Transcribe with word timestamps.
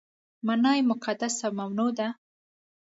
معنا 0.45 0.71
یې 0.77 0.87
مقدس 0.91 1.35
او 1.45 1.51
ممنوع 1.59 1.91
ده. 1.99 2.07